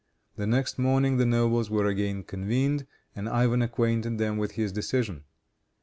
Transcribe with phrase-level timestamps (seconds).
[0.35, 5.25] The next morning the nobles were again convened, and Ivan acquainted them with his decision.